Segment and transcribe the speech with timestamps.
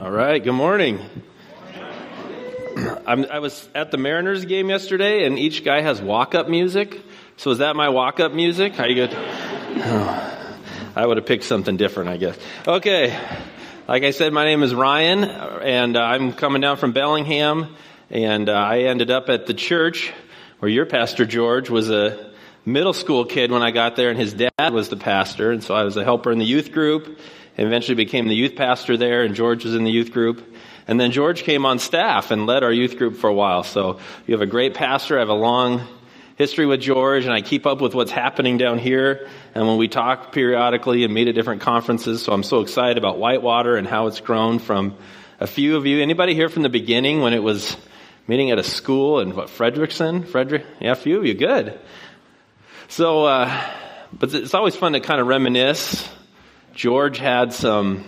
[0.00, 1.00] All right, good morning.
[3.04, 7.02] I'm, i was at the Mariners game yesterday, and each guy has walk up music.
[7.36, 8.74] So, is that my walk up music?
[8.74, 9.10] How you good?
[9.12, 10.56] Oh,
[10.94, 12.38] I would have picked something different, I guess.
[12.64, 13.18] Okay.
[13.88, 17.74] Like I said, my name is Ryan, and uh, I'm coming down from Bellingham,
[18.08, 20.12] and uh, I ended up at the church
[20.60, 22.30] where your pastor George was a
[22.64, 25.74] middle school kid when I got there, and his dad was the pastor, and so
[25.74, 27.18] I was a helper in the youth group
[27.66, 30.56] eventually became the youth pastor there, and George was in the youth group.
[30.86, 33.62] And then George came on staff and led our youth group for a while.
[33.62, 35.16] So you have a great pastor.
[35.16, 35.86] I have a long
[36.36, 39.28] history with George, and I keep up with what's happening down here.
[39.54, 43.18] And when we talk periodically and meet at different conferences, so I'm so excited about
[43.18, 44.96] Whitewater and how it's grown from
[45.40, 46.00] a few of you.
[46.00, 47.76] Anybody here from the beginning when it was
[48.26, 50.26] meeting at a school in what Frederickson?
[50.26, 50.64] Frederick?
[50.80, 51.34] Yeah, a few of you.
[51.34, 51.78] Good.
[52.88, 53.70] So, uh,
[54.12, 56.08] but it's always fun to kind of reminisce
[56.78, 58.04] George had some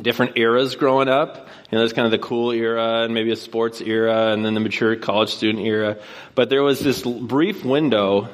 [0.00, 1.36] different eras growing up.
[1.36, 4.54] You know, there's kind of the cool era and maybe a sports era and then
[4.54, 5.98] the mature college student era.
[6.34, 8.30] But there was this brief window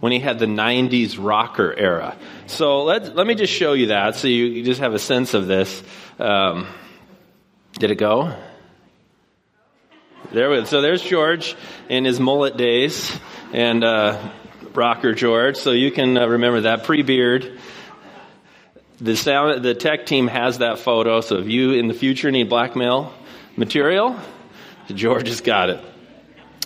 [0.00, 2.16] when he had the 90s rocker era.
[2.46, 5.34] So let, let me just show you that so you, you just have a sense
[5.34, 5.82] of this.
[6.18, 6.66] Um,
[7.74, 8.34] did it go?
[10.32, 10.64] There we, go.
[10.64, 11.54] so there's George
[11.90, 13.14] in his mullet days
[13.52, 14.30] and uh,
[14.74, 15.56] rocker George.
[15.58, 17.58] So you can uh, remember that pre beard.
[19.02, 22.48] The sound, the tech team has that photo, so if you in the future need
[22.48, 23.12] blackmail
[23.56, 24.16] material,
[24.86, 25.84] George has got it.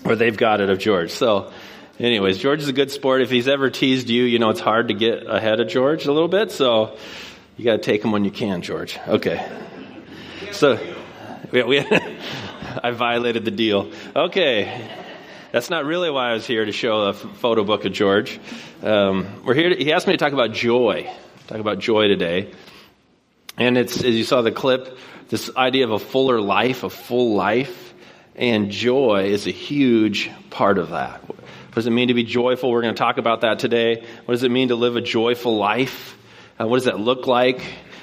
[0.05, 1.13] Or they've got it of George.
[1.13, 1.51] So,
[1.99, 3.23] anyways, George is a good sport.
[3.23, 6.13] If he's ever teased you, you know it's hard to get ahead of George a
[6.13, 6.99] little bit, so
[7.57, 8.99] you got to take him when you can, George.
[9.09, 9.51] Okay.
[10.53, 10.79] So,
[11.53, 11.79] we, we
[12.83, 13.91] I violated the deal.
[14.15, 14.91] Okay.
[15.53, 18.39] That's not really why I was here to show a photo book of George.
[18.83, 19.71] Um, we're here.
[19.71, 21.11] To, he asked me to talk about joy.
[21.47, 22.51] Talk about joy today.
[23.57, 27.37] And it's, as you saw the clip, this idea of a fuller life, a full
[27.37, 27.95] life,
[28.35, 31.21] and joy is a huge part of that.
[31.29, 31.39] What
[31.75, 32.71] does it mean to be joyful?
[32.73, 34.05] We're going to talk about that today.
[34.25, 36.19] What does it mean to live a joyful life?
[36.61, 37.61] Uh, what does that look like?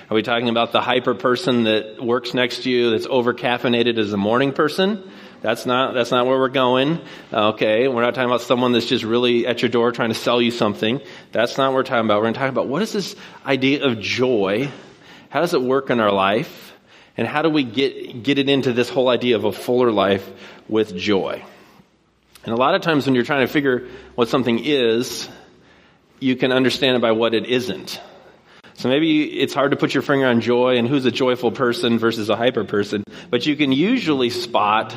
[0.09, 3.97] Are we talking about the hyper person that works next to you that's over caffeinated
[3.97, 5.11] as a morning person?
[5.43, 7.01] That's not, that's not where we're going.
[7.31, 7.89] Okay.
[7.89, 10.51] We're not talking about someone that's just really at your door trying to sell you
[10.51, 11.01] something.
[11.33, 12.21] That's not what we're talking about.
[12.21, 13.13] We're talking about what is this
[13.45, 14.71] idea of joy?
[15.29, 16.73] How does it work in our life?
[17.17, 20.27] And how do we get, get it into this whole idea of a fuller life
[20.69, 21.43] with joy?
[22.45, 25.27] And a lot of times when you're trying to figure what something is,
[26.21, 27.99] you can understand it by what it isn't.
[28.75, 31.99] So maybe it's hard to put your finger on joy and who's a joyful person
[31.99, 34.95] versus a hyper person, but you can usually spot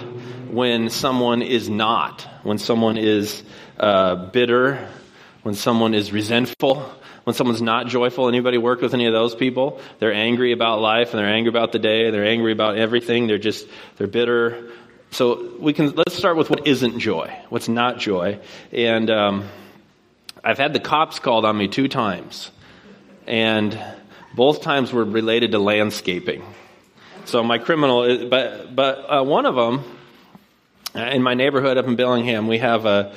[0.56, 3.42] when someone is not, when someone is
[3.78, 4.88] uh, bitter,
[5.42, 6.80] when someone is resentful,
[7.24, 8.26] when someone's not joyful.
[8.26, 9.82] Anybody work with any of those people?
[9.98, 12.10] They're angry about life and they're angry about the day.
[12.10, 13.26] They're angry about everything.
[13.26, 13.68] They're just
[13.98, 14.70] they're bitter.
[15.10, 18.38] So we can let's start with what isn't joy, what's not joy,
[18.72, 19.48] and um,
[20.42, 22.50] I've had the cops called on me two times,
[23.26, 23.78] and
[24.34, 26.42] both times were related to landscaping.
[27.26, 29.84] So my criminal, but but uh, one of them
[30.96, 33.14] in my neighborhood up in Bellingham, we have a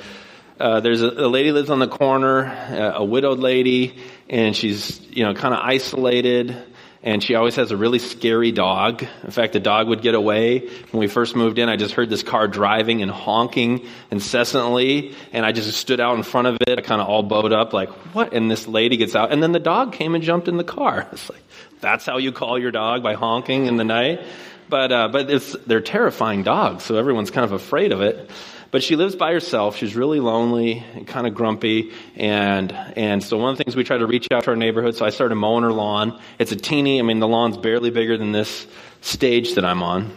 [0.58, 3.96] uh, there's a, a, lady lives on the corner, a, a widowed lady,
[4.28, 6.54] and she's you know kind of isolated,
[7.02, 9.02] and she always has a really scary dog.
[9.24, 10.68] In fact, the dog would get away.
[10.90, 15.46] When we first moved in, I just heard this car driving and honking incessantly, and
[15.46, 18.34] I just stood out in front of it, kind of all bowed up, like what?
[18.34, 21.08] And this lady gets out, and then the dog came and jumped in the car.
[21.12, 21.42] It's like
[21.80, 24.20] that's how you call your dog by honking in the night.
[24.70, 28.30] But, uh, but it's, they're terrifying dogs, so everyone's kind of afraid of it.
[28.70, 29.76] But she lives by herself.
[29.76, 31.90] She's really lonely and kind of grumpy.
[32.14, 34.94] And, and so one of the things we try to reach out to our neighborhood,
[34.94, 36.20] so I started mowing her lawn.
[36.38, 38.68] It's a teeny, I mean, the lawn's barely bigger than this
[39.00, 40.12] stage that I'm on.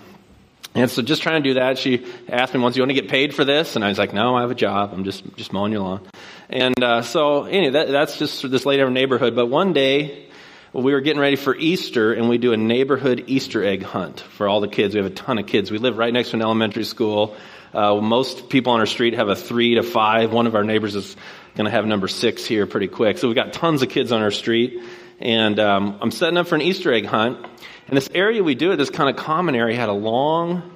[0.76, 3.10] And so just trying to do that, she asked me once, you want to get
[3.10, 3.76] paid for this?
[3.76, 4.92] And I was like, no, I have a job.
[4.94, 6.08] I'm just, just mowing your lawn.
[6.50, 9.36] And, uh, so anyway, that, that's just this lady in our neighborhood.
[9.36, 10.28] But one day,
[10.74, 14.48] we were getting ready for Easter, and we do a neighborhood Easter egg hunt for
[14.48, 14.96] all the kids.
[14.96, 15.70] We have a ton of kids.
[15.70, 17.36] We live right next to an elementary school.
[17.74, 20.34] Uh, most people on our street have a three to five.
[20.34, 21.16] One of our neighbors is
[21.56, 23.20] going to have number six here pretty quick.
[23.20, 24.82] So we've got tons of kids on our street.
[25.20, 27.46] And um, I'm setting up for an Easter egg hunt.
[27.88, 30.73] And this area we do it, this kind of common area, had a long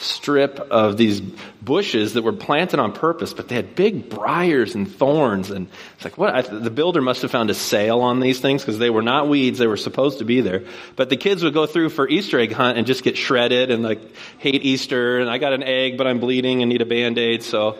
[0.00, 4.90] strip of these bushes that were planted on purpose, but they had big briars and
[4.90, 5.50] thorns.
[5.50, 6.34] And it's like, what?
[6.34, 9.28] I, the builder must have found a sale on these things because they were not
[9.28, 9.58] weeds.
[9.58, 10.64] They were supposed to be there.
[10.96, 13.82] But the kids would go through for Easter egg hunt and just get shredded and
[13.82, 14.00] like
[14.38, 15.18] hate Easter.
[15.18, 17.42] And I got an egg, but I'm bleeding and need a band aid.
[17.42, 17.78] So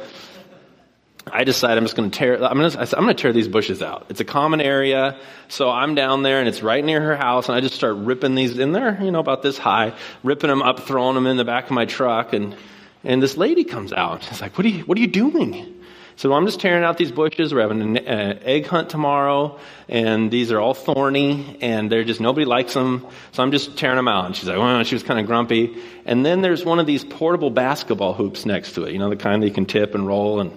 [1.33, 2.43] I decide I'm just going to tear.
[2.43, 2.79] I'm going to.
[2.79, 4.07] I'm going to tear these bushes out.
[4.09, 5.19] It's a common area,
[5.49, 8.35] so I'm down there, and it's right near her house, and I just start ripping
[8.35, 11.45] these in there, you know, about this high, ripping them up, throwing them in the
[11.45, 12.57] back of my truck, and
[13.05, 14.25] and this lady comes out.
[14.25, 14.85] She's like, "What are you?
[14.85, 15.81] What are you doing?"
[16.21, 17.55] So well, I'm just tearing out these bushes.
[17.55, 22.21] We're having an uh, egg hunt tomorrow, and these are all thorny, and they're just
[22.21, 23.07] nobody likes them.
[23.33, 24.27] So I'm just tearing them out.
[24.27, 25.83] And she's like, well, she was kind of grumpy.
[26.05, 28.93] And then there's one of these portable basketball hoops next to it.
[28.93, 30.41] You know, the kind that you can tip and roll.
[30.41, 30.53] And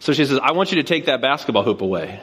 [0.00, 2.20] so she says, I want you to take that basketball hoop away.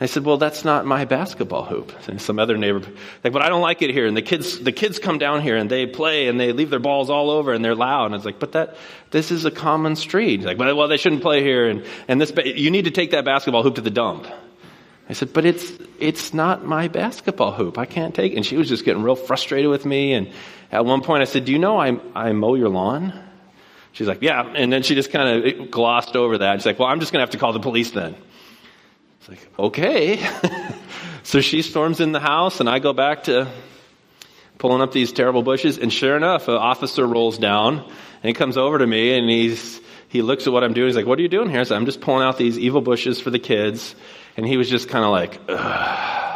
[0.00, 1.92] I said, well, that's not my basketball hoop.
[2.08, 2.80] And some other neighbor,
[3.22, 4.06] like, but I don't like it here.
[4.06, 6.78] And the kids, the kids come down here and they play and they leave their
[6.78, 8.06] balls all over and they're loud.
[8.06, 8.76] And it's like, but that,
[9.10, 10.42] this is a common street.
[10.42, 11.68] Like, well, they shouldn't play here.
[11.68, 14.26] And, and this, you need to take that basketball hoop to the dump.
[15.08, 17.76] I said, but it's, it's not my basketball hoop.
[17.76, 18.36] I can't take it.
[18.36, 20.14] And she was just getting real frustrated with me.
[20.14, 20.30] And
[20.72, 23.27] at one point I said, do you know I, I mow your lawn?
[23.98, 24.44] She's like, yeah.
[24.54, 26.60] And then she just kind of glossed over that.
[26.60, 28.14] She's like, well, I'm just going to have to call the police then.
[29.18, 30.24] It's like, okay.
[31.24, 33.48] so she storms in the house, and I go back to
[34.58, 35.78] pulling up these terrible bushes.
[35.78, 39.80] And sure enough, an officer rolls down, and he comes over to me, and he's
[40.10, 40.86] he looks at what I'm doing.
[40.86, 42.80] He's like, "What are you doing here?" I said, "I'm just pulling out these evil
[42.80, 43.96] bushes for the kids."
[44.36, 46.27] And he was just kind of like, Ugh.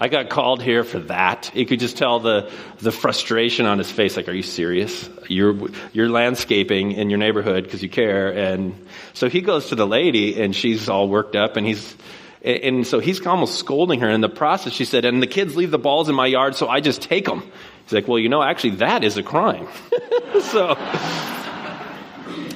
[0.00, 1.50] I got called here for that.
[1.54, 4.16] You could just tell the, the frustration on his face.
[4.16, 5.08] Like, are you serious?
[5.28, 8.32] You're, you're landscaping in your neighborhood because you care.
[8.32, 11.96] And so he goes to the lady and she's all worked up and he's,
[12.42, 14.72] and so he's almost scolding her in the process.
[14.72, 17.24] She said, and the kids leave the balls in my yard, so I just take
[17.24, 17.42] them.
[17.82, 19.66] He's like, well, you know, actually that is a crime.
[20.42, 20.76] so,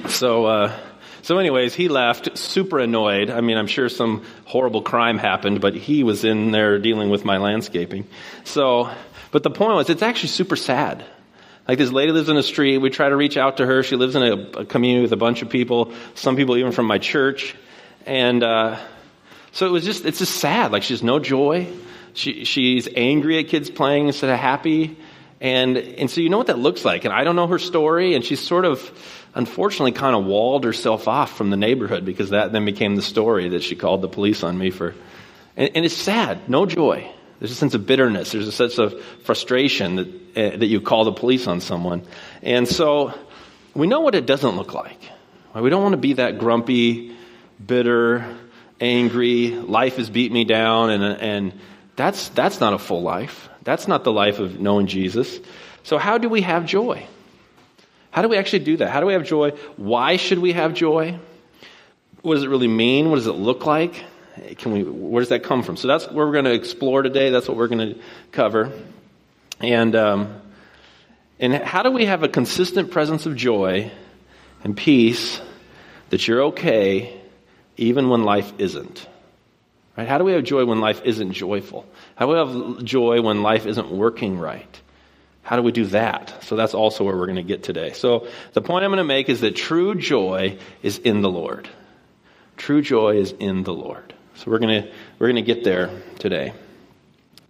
[0.07, 0.79] so, uh,
[1.23, 3.31] so, anyways, he left super annoyed.
[3.31, 7.25] I mean, I'm sure some horrible crime happened, but he was in there dealing with
[7.25, 8.05] my landscaping.
[8.43, 8.91] So,
[9.31, 11.03] but the point was, it's actually super sad.
[11.67, 12.77] Like this lady lives in a street.
[12.79, 13.83] We try to reach out to her.
[13.83, 16.85] She lives in a, a community with a bunch of people, some people even from
[16.87, 17.55] my church.
[18.05, 18.79] And uh,
[19.53, 20.71] so it was just, it's just sad.
[20.71, 21.67] Like she has no joy.
[22.13, 24.97] She, she's angry at kids playing instead of happy.
[25.39, 27.05] And, and so you know what that looks like.
[27.05, 28.13] And I don't know her story.
[28.13, 28.91] And she's sort of,
[29.35, 33.49] unfortunately, kind of walled herself off from the neighborhood because that then became the story
[33.49, 34.95] that she called the police on me for.
[35.57, 36.49] And, and it's sad.
[36.49, 37.09] No joy.
[37.39, 38.31] There's a sense of bitterness.
[38.31, 42.03] There's a sense of frustration that, uh, that you call the police on someone.
[42.41, 43.13] And so
[43.73, 44.99] we know what it doesn't look like.
[45.53, 47.15] We don't want to be that grumpy,
[47.63, 48.37] bitter,
[48.81, 51.59] angry, life has beat me down, and, and
[51.95, 53.49] that's, that's not a full life.
[53.63, 55.39] That's not the life of knowing Jesus.
[55.83, 57.05] So, how do we have joy?
[58.13, 58.91] How do we actually do that?
[58.91, 59.53] How do we have joy?
[59.75, 61.17] Why should we have joy?
[62.21, 63.09] What does it really mean?
[63.09, 64.03] What does it look like?
[64.59, 65.77] Can we, where does that come from?
[65.77, 67.31] So, that's where we're going to explore today.
[67.31, 67.99] That's what we're going to
[68.31, 68.71] cover.
[69.59, 70.41] And, um,
[71.39, 73.91] and how do we have a consistent presence of joy
[74.63, 75.41] and peace
[76.11, 77.19] that you're okay
[77.77, 79.07] even when life isn't?
[79.97, 80.07] Right?
[80.07, 81.87] How do we have joy when life isn't joyful?
[82.13, 84.81] How do we have joy when life isn't working right?
[85.43, 86.43] How do we do that?
[86.43, 87.91] So that's also where we're going to get today.
[87.91, 91.69] So the point I'm going to make is that true joy is in the Lord.
[92.55, 94.13] True joy is in the Lord.
[94.35, 96.53] So we're going to we're going to get there today.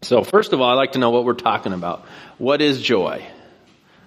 [0.02, 2.06] So first of all, I'd like to know what we're talking about.
[2.40, 3.26] What is joy?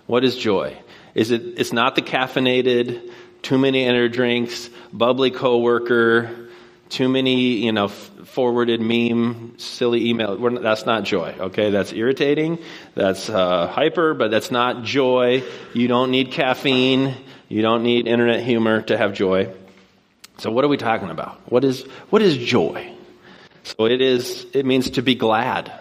[0.06, 0.76] What is joy?
[1.14, 3.10] Is it it's not the caffeinated,
[3.42, 6.45] too many energy drinks, bubbly coworker,
[6.88, 10.36] too many, you know, forwarded meme, silly email.
[10.60, 11.70] that's not joy, okay?
[11.70, 12.58] That's irritating.
[12.94, 15.42] That's uh, hyper, but that's not joy.
[15.74, 17.14] You don't need caffeine.
[17.48, 19.52] You don't need internet humor to have joy.
[20.38, 21.40] So what are we talking about?
[21.50, 22.92] What is, what is joy?
[23.64, 25.72] So it is, it means to be glad.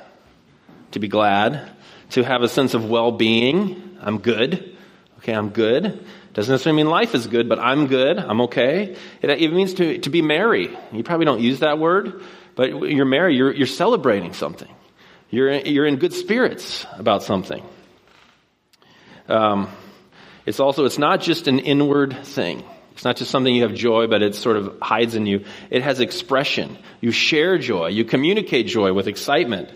[0.91, 1.71] To be glad.
[2.11, 3.97] To have a sense of well-being.
[4.01, 4.77] I'm good.
[5.19, 6.05] Okay, I'm good.
[6.35, 8.19] Doesn't necessarily mean life is good, but I'm good.
[8.19, 8.97] I'm okay.
[9.21, 10.77] It, it means to, to be merry.
[10.91, 12.21] You probably don't use that word,
[12.55, 13.37] but you're merry.
[13.37, 14.67] You're, you're celebrating something.
[15.29, 17.63] You're, you're in good spirits about something.
[19.29, 19.69] Um,
[20.45, 22.63] it's also, it's not just an inward thing.
[22.91, 25.45] It's not just something you have joy, but it sort of hides in you.
[25.69, 26.77] It has expression.
[26.99, 27.87] You share joy.
[27.87, 29.69] You communicate joy with excitement.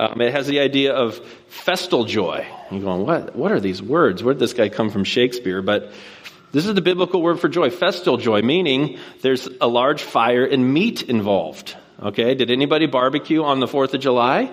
[0.00, 2.46] Um, it has the idea of festal joy.
[2.70, 3.36] You're going, what?
[3.36, 4.24] What are these words?
[4.24, 5.60] Where did this guy come from Shakespeare?
[5.60, 5.92] But
[6.52, 10.72] this is the biblical word for joy, festal joy, meaning there's a large fire and
[10.72, 11.76] meat involved.
[12.02, 14.50] Okay, did anybody barbecue on the 4th of July?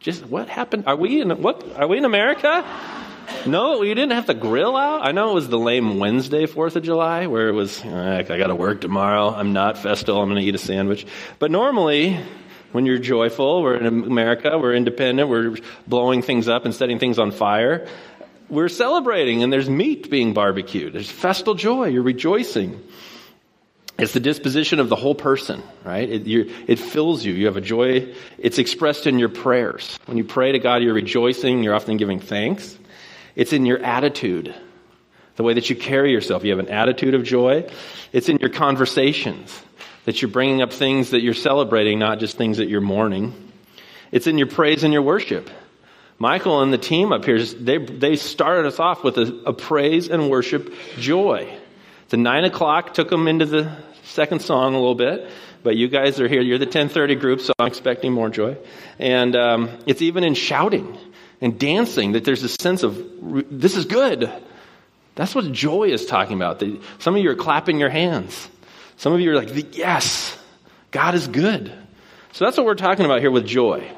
[0.00, 0.84] Just what happened?
[0.86, 1.62] Are we in what?
[1.76, 2.64] Are we in America?
[3.46, 5.06] No, you didn't have to grill out.
[5.06, 7.84] I know it was the lame Wednesday, Fourth of July, where it was.
[7.84, 9.28] I got to work tomorrow.
[9.34, 10.20] I'm not festal.
[10.20, 11.06] I'm going to eat a sandwich.
[11.38, 12.18] But normally,
[12.72, 13.62] when you're joyful.
[13.62, 17.86] We're in America, we're independent, we're blowing things up and setting things on fire.
[18.48, 20.92] We're celebrating, and there's meat being barbecued.
[20.92, 22.82] There's festal joy, you're rejoicing.
[23.98, 26.08] It's the disposition of the whole person, right?
[26.08, 27.34] It, it, fills you.
[27.34, 28.12] You have a joy.
[28.38, 29.98] It's expressed in your prayers.
[30.06, 31.62] When you pray to God, you're rejoicing.
[31.62, 32.76] You're often giving thanks.
[33.36, 34.54] It's in your attitude,
[35.36, 36.42] the way that you carry yourself.
[36.42, 37.70] You have an attitude of joy.
[38.12, 39.62] It's in your conversations,
[40.04, 43.52] that you're bringing up things that you're celebrating, not just things that you're mourning.
[44.10, 45.48] It's in your praise and your worship.
[46.18, 50.08] Michael and the team up here, they, they started us off with a, a praise
[50.08, 51.52] and worship joy.
[52.10, 55.28] The nine o'clock took them into the second song a little bit,
[55.62, 56.42] but you guys are here.
[56.42, 58.56] You're the 1030 group, so I'm expecting more joy.
[58.98, 60.96] And um, it's even in shouting
[61.40, 63.02] and dancing that there's a sense of
[63.50, 64.30] this is good.
[65.14, 66.62] That's what joy is talking about.
[66.98, 68.48] Some of you are clapping your hands.
[68.96, 70.38] Some of you are like, yes,
[70.90, 71.72] God is good.
[72.32, 73.90] So that's what we're talking about here with joy.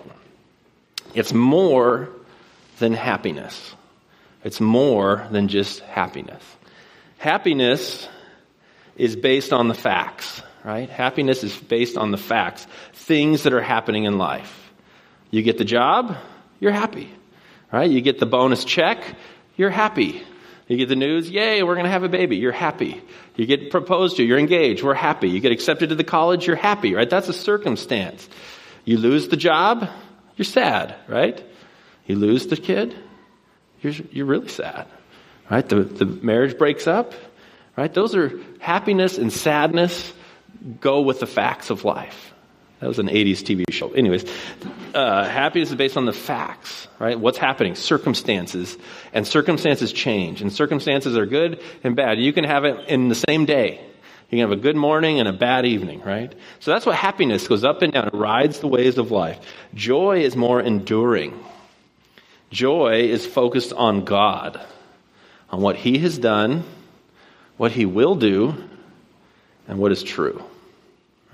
[1.14, 2.08] It's more
[2.78, 3.74] than happiness.
[4.42, 6.42] It's more than just happiness.
[7.18, 8.08] Happiness
[8.96, 10.88] is based on the facts, right?
[10.90, 14.72] Happiness is based on the facts, things that are happening in life.
[15.30, 16.16] You get the job,
[16.60, 17.10] you're happy,
[17.72, 17.90] right?
[17.90, 19.16] You get the bonus check,
[19.56, 20.22] you're happy.
[20.66, 23.02] You get the news, yay, we're going to have a baby, you're happy.
[23.36, 25.28] You get proposed to, you're engaged, we're happy.
[25.28, 27.08] You get accepted to the college, you're happy, right?
[27.08, 28.26] That's a circumstance.
[28.84, 29.88] You lose the job,
[30.36, 31.42] you're sad, right?
[32.06, 32.96] You lose the kid,
[33.82, 34.86] you're, you're really sad,
[35.50, 35.68] right?
[35.68, 37.12] The, the marriage breaks up,
[37.76, 37.92] right?
[37.92, 40.12] Those are happiness and sadness
[40.80, 42.33] go with the facts of life.
[42.84, 43.92] That was an 80s TV show.
[43.92, 44.26] Anyways,
[44.94, 47.18] uh, happiness is based on the facts, right?
[47.18, 48.76] What's happening, circumstances,
[49.14, 52.18] and circumstances change, and circumstances are good and bad.
[52.18, 53.80] You can have it in the same day.
[54.28, 56.34] You can have a good morning and a bad evening, right?
[56.60, 58.08] So that's what happiness goes up and down.
[58.08, 59.40] It rides the waves of life.
[59.72, 61.42] Joy is more enduring.
[62.50, 64.60] Joy is focused on God,
[65.48, 66.64] on what He has done,
[67.56, 68.54] what He will do,
[69.68, 70.44] and what is true.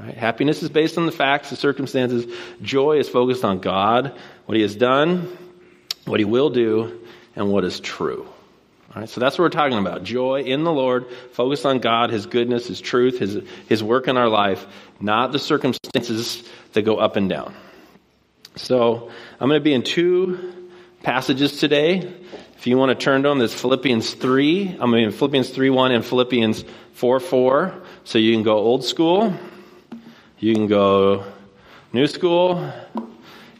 [0.00, 0.16] Right?
[0.16, 2.26] Happiness is based on the facts, the circumstances.
[2.62, 5.36] Joy is focused on God, what He has done,
[6.06, 7.00] what He will do,
[7.36, 8.26] and what is true.
[8.94, 10.02] All right, so that's what we're talking about.
[10.02, 14.16] Joy in the Lord, focused on God, His goodness, His truth, His, His work in
[14.16, 14.66] our life,
[15.00, 17.54] not the circumstances that go up and down.
[18.56, 20.70] So I'm going to be in two
[21.02, 21.98] passages today.
[22.56, 24.78] If you want to turn to them, there's Philippians 3.
[24.80, 26.64] I'm in Philippians 3 1 and Philippians
[26.94, 27.82] 4 4.
[28.04, 29.34] So you can go old school.
[30.40, 31.26] You can go
[31.92, 32.72] new school.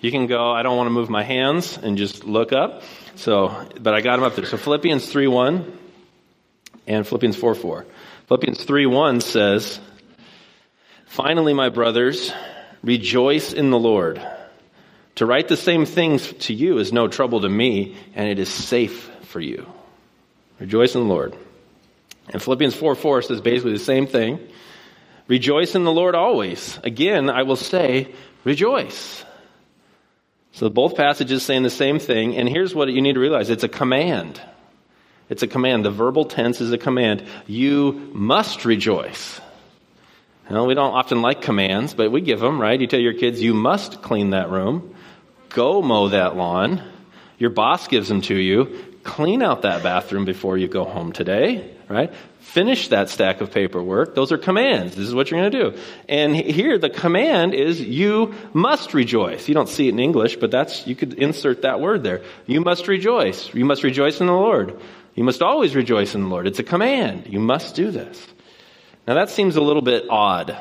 [0.00, 2.82] You can go, I don't want to move my hands and just look up.
[3.16, 4.46] So, but I got them up there.
[4.46, 5.78] So Philippians 3 1
[6.86, 7.86] and Philippians 4 4.
[8.28, 9.78] Philippians 3 1 says,
[11.04, 12.32] Finally, my brothers,
[12.82, 14.26] rejoice in the Lord.
[15.16, 18.48] To write the same things to you is no trouble to me, and it is
[18.48, 19.70] safe for you.
[20.58, 21.36] Rejoice in the Lord.
[22.32, 24.40] And Philippians 4 4 says basically the same thing.
[25.30, 26.80] Rejoice in the Lord always.
[26.82, 29.24] Again, I will say, rejoice.
[30.50, 33.62] So both passages saying the same thing, and here's what you need to realize it's
[33.62, 34.40] a command.
[35.28, 35.84] It's a command.
[35.84, 37.24] The verbal tense is a command.
[37.46, 39.40] You must rejoice.
[40.50, 42.80] Well, we don't often like commands, but we give them, right?
[42.80, 44.96] You tell your kids, you must clean that room.
[45.50, 46.82] Go mow that lawn.
[47.38, 48.89] Your boss gives them to you.
[49.02, 52.12] Clean out that bathroom before you go home today, right?
[52.40, 54.14] Finish that stack of paperwork.
[54.14, 54.94] Those are commands.
[54.94, 55.82] This is what you're going to do.
[56.08, 59.48] And here the command is you must rejoice.
[59.48, 62.22] You don't see it in English, but that's, you could insert that word there.
[62.46, 63.54] You must rejoice.
[63.54, 64.78] You must rejoice in the Lord.
[65.14, 66.46] You must always rejoice in the Lord.
[66.46, 67.26] It's a command.
[67.26, 68.26] You must do this.
[69.06, 70.56] Now that seems a little bit odd.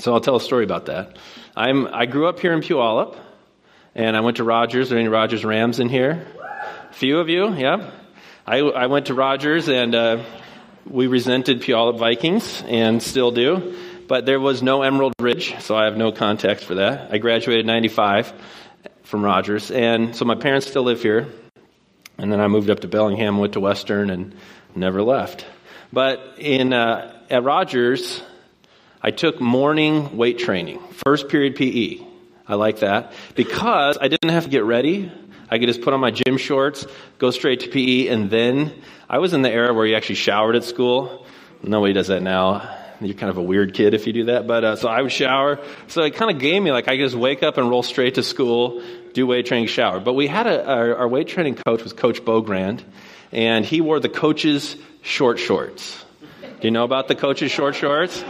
[0.00, 1.16] So I'll tell a story about that.
[1.56, 3.16] I'm, I grew up here in Puyallup,
[3.94, 4.92] and I went to Rogers.
[4.92, 6.26] Are any Rogers Rams in here?
[6.92, 7.90] Few of you, yeah.
[8.46, 10.24] I, I went to Rogers, and uh,
[10.86, 13.76] we resented Puyallup Vikings and still do,
[14.08, 17.10] but there was no Emerald Ridge, so I have no context for that.
[17.10, 18.32] I graduated 95
[19.04, 21.28] from Rogers, and so my parents still live here.
[22.18, 24.34] And then I moved up to Bellingham, went to Western, and
[24.76, 25.46] never left.
[25.94, 28.22] But in uh, at Rogers,
[29.00, 32.06] I took morning weight training, first period PE.
[32.46, 35.10] I like that because I didn't have to get ready.
[35.52, 36.86] I could just put on my gym shorts,
[37.18, 38.72] go straight to PE, and then
[39.06, 41.26] I was in the era where you actually showered at school.
[41.62, 42.74] Nobody does that now.
[43.02, 44.46] You're kind of a weird kid if you do that.
[44.46, 45.58] But uh, so I would shower.
[45.88, 48.14] So it kind of gave me like I could just wake up and roll straight
[48.14, 48.82] to school,
[49.12, 50.00] do weight training, shower.
[50.00, 52.82] But we had a, our, our weight training coach was Coach Bogrand,
[53.30, 56.02] and he wore the coach's short shorts.
[56.40, 58.24] Do you know about the coach's short shorts?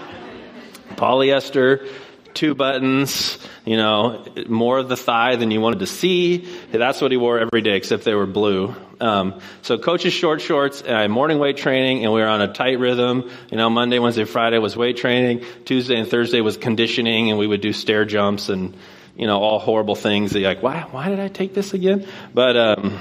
[0.97, 1.89] Polyester,
[2.35, 6.49] two buttons, you know, more of the thigh than you wanted to see.
[6.71, 8.75] That's what he wore every day, except they were blue.
[9.01, 12.79] Um, so coach's short shorts, uh, morning weight training, and we were on a tight
[12.79, 13.31] rhythm.
[13.51, 15.45] You know, Monday, Wednesday, Friday was weight training.
[15.65, 18.77] Tuesday and Thursday was conditioning, and we would do stair jumps and,
[19.17, 20.33] you know, all horrible things.
[20.33, 22.07] You're like, why, why did I take this again?
[22.33, 22.99] But, um,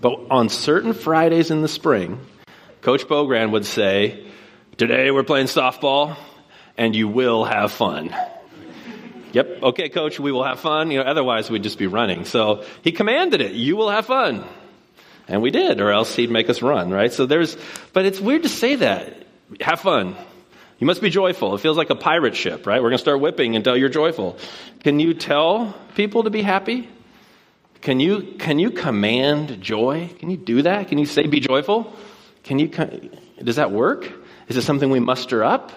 [0.00, 2.20] but on certain Fridays in the spring,
[2.82, 4.26] Coach Bogran would say,
[4.76, 6.16] today we're playing softball
[6.80, 8.08] and you will have fun.
[9.32, 9.62] Yep.
[9.62, 10.90] Okay, coach, we will have fun.
[10.90, 12.24] You know, otherwise we'd just be running.
[12.24, 13.52] So he commanded it.
[13.52, 14.44] You will have fun.
[15.28, 17.12] And we did, or else he'd make us run, right?
[17.12, 17.56] So there's,
[17.92, 19.26] but it's weird to say that.
[19.60, 20.16] Have fun.
[20.78, 21.54] You must be joyful.
[21.54, 22.80] It feels like a pirate ship, right?
[22.80, 24.38] We're going to start whipping until you're joyful.
[24.82, 26.88] Can you tell people to be happy?
[27.82, 30.08] Can you, can you command joy?
[30.18, 30.88] Can you do that?
[30.88, 31.94] Can you say be joyful?
[32.42, 32.68] Can you,
[33.44, 34.10] does that work?
[34.48, 35.72] Is it something we muster up?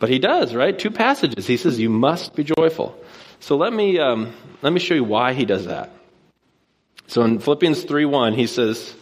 [0.00, 0.76] But he does, right?
[0.76, 1.46] Two passages.
[1.46, 2.98] He says, You must be joyful.
[3.38, 5.90] So let me, um, let me show you why he does that.
[7.06, 8.94] So in Philippians 3 1, he says,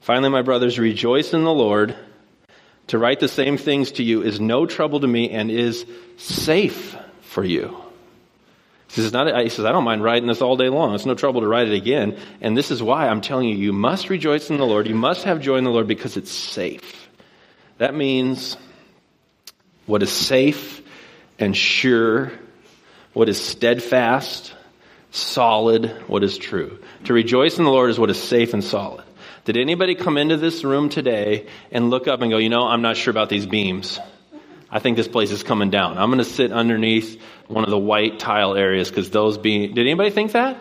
[0.00, 1.96] Finally, my brothers, rejoice in the Lord.
[2.88, 5.84] To write the same things to you is no trouble to me and is
[6.16, 7.76] safe for you.
[8.88, 10.94] He says, not, he says, I don't mind writing this all day long.
[10.94, 12.18] It's no trouble to write it again.
[12.40, 14.86] And this is why I'm telling you, you must rejoice in the Lord.
[14.86, 17.08] You must have joy in the Lord because it's safe.
[17.76, 18.56] That means
[19.88, 20.82] what is safe
[21.38, 22.30] and sure,
[23.14, 24.54] what is steadfast,
[25.10, 26.78] solid, what is true.
[27.04, 29.04] To rejoice in the Lord is what is safe and solid.
[29.44, 32.82] Did anybody come into this room today and look up and go, you know, I'm
[32.82, 33.98] not sure about these beams.
[34.70, 35.96] I think this place is coming down.
[35.96, 39.74] I'm going to sit underneath one of the white tile areas because those beams.
[39.74, 40.58] Did anybody think that?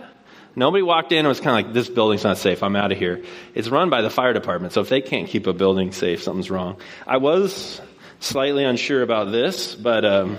[0.56, 2.64] Nobody walked in and was kind of like, this building's not safe.
[2.64, 3.24] I'm out of here.
[3.54, 4.72] It's run by the fire department.
[4.72, 6.80] So if they can't keep a building safe, something's wrong.
[7.06, 7.82] I was
[8.20, 10.38] slightly unsure about this, but um,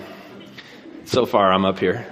[1.04, 2.06] so far I'm up here.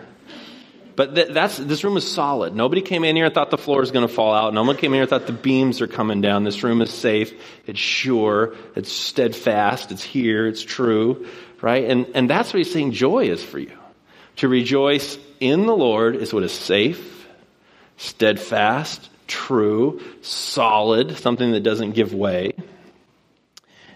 [0.96, 2.54] But th- that's this room is solid.
[2.54, 4.54] Nobody came in here and thought the floor is going to fall out.
[4.54, 6.44] No one came in here and thought the beams are coming down.
[6.44, 7.34] This room is safe.
[7.66, 8.54] It's sure.
[8.74, 9.92] It's steadfast.
[9.92, 10.46] It's here.
[10.46, 11.26] It's true,
[11.60, 11.84] right?
[11.84, 12.92] And and that's what he's saying.
[12.92, 13.76] Joy is for you.
[14.36, 17.26] To rejoice in the Lord is what is safe,
[17.98, 22.54] steadfast, true, solid, something that doesn't give way.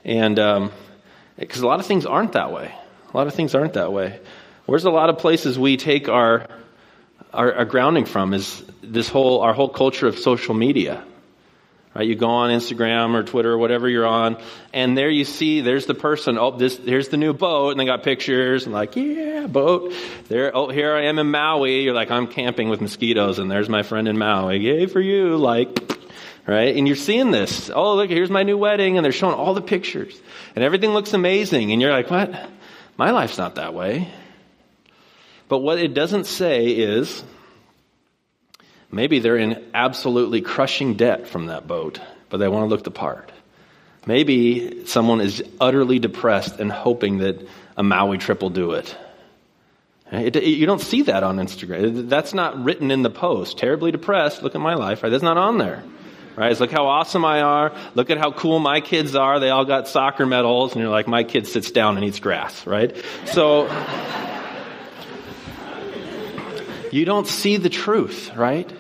[0.05, 0.73] And um,
[1.41, 2.73] because a lot of things aren't that way.
[3.13, 4.21] A lot of things aren't that way.
[4.67, 6.47] Where's a lot of places we take our,
[7.33, 11.03] our, our grounding from is this whole, our whole culture of social media.
[11.93, 12.07] Right?
[12.07, 14.37] You go on Instagram or Twitter or whatever you're on,
[14.73, 17.85] and there you see, there's the person, oh, this, here's the new boat, and they
[17.85, 19.93] got pictures, and like, yeah, boat.
[20.29, 21.83] There, oh, here I am in Maui.
[21.83, 24.59] You're like, I'm camping with mosquitoes, and there's my friend in Maui.
[24.59, 25.37] Yay for you.
[25.37, 26.00] Like,
[26.51, 26.77] right?
[26.77, 27.71] And you're seeing this.
[27.73, 30.21] Oh, look, here's my new wedding, and they're showing all the pictures,
[30.57, 32.35] and everything looks amazing, and you're like, what?
[32.97, 34.09] My life's not that way.
[35.49, 37.23] But what it doesn't say is
[38.91, 42.91] maybe they're in absolutely crushing debt from that boat, but they want to look the
[42.91, 43.31] part.
[44.05, 48.97] Maybe someone is utterly depressed and hoping that a Maui trip will do it.
[50.11, 52.09] It, it, you don't see that on Instagram.
[52.09, 53.59] That's not written in the post.
[53.59, 54.43] Terribly depressed.
[54.43, 55.05] Look at my life.
[55.05, 55.11] Right?
[55.11, 55.85] That's not on there.
[56.41, 56.53] Right?
[56.53, 57.71] It's look how awesome I are.
[57.95, 59.41] Look at how cool my kids are.
[59.41, 62.67] They all got soccer medals, and you're like, my kid sits down and eats grass.
[62.67, 62.97] Right?
[63.27, 63.65] So
[66.91, 68.35] you don't see the truth.
[68.35, 68.73] Right?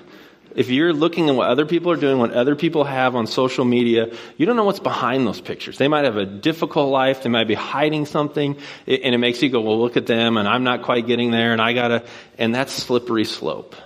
[0.54, 3.66] If you're looking at what other people are doing, what other people have on social
[3.66, 5.76] media, you don't know what's behind those pictures.
[5.76, 7.24] They might have a difficult life.
[7.24, 8.56] They might be hiding something.
[8.86, 11.52] And it makes you go, well, look at them and I'm not quite getting there
[11.52, 12.04] and I gotta,
[12.38, 13.76] and that's slippery slope.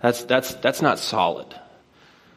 [0.00, 1.52] That's, that's, that's not solid.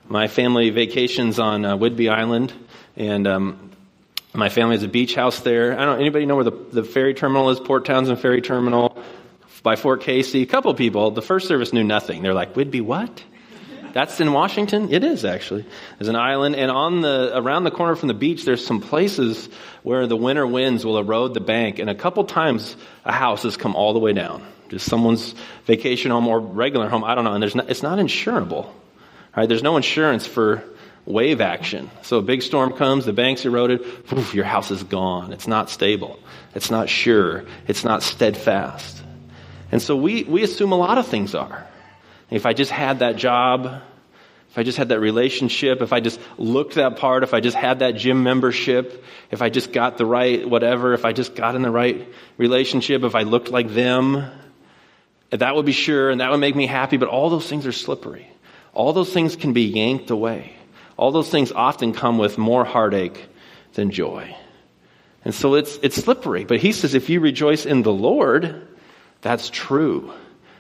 [0.08, 2.54] My family vacations on uh, Whidbey Island
[2.96, 3.72] and, um,
[4.34, 5.78] my family has a beach house there.
[5.78, 7.60] I don't, anybody know where the, the ferry terminal is?
[7.60, 8.98] Port Townsend Ferry Terminal
[9.62, 10.42] by Fort Casey.
[10.42, 12.22] A couple people, the first service knew nothing.
[12.22, 13.24] They're like, Whidbey what?
[13.92, 14.94] That's in Washington?
[14.94, 15.66] It is actually.
[16.00, 19.50] There's an island and on the, around the corner from the beach, there's some places
[19.84, 23.58] where the winter winds will erode the bank and a couple times a house has
[23.58, 24.46] come all the way down.
[24.70, 25.36] Just someone's
[25.66, 28.70] vacation home or regular home, I don't know, and there's not, it's not insurable.
[29.36, 29.48] Right?
[29.48, 30.64] There's no insurance for
[31.06, 31.90] wave action.
[32.04, 35.34] So a big storm comes, the bank's eroded, poof, your house is gone.
[35.34, 36.20] It's not stable.
[36.54, 37.46] It's not sure.
[37.68, 39.02] It's not steadfast.
[39.72, 41.68] And so we, we assume a lot of things are.
[42.30, 43.82] If I just had that job,
[44.50, 47.56] if I just had that relationship, if I just looked that part, if I just
[47.56, 51.56] had that gym membership, if I just got the right whatever, if I just got
[51.56, 54.30] in the right relationship, if I looked like them,
[55.30, 57.72] that would be sure and that would make me happy, but all those things are
[57.72, 58.31] slippery.
[58.74, 60.56] All those things can be yanked away.
[60.98, 63.28] All those things often come with more heartache
[63.74, 64.36] than joy.
[65.26, 66.46] And so it's, it's slippery.
[66.46, 68.68] But he says, if you rejoice in the Lord,
[69.22, 70.12] That's true.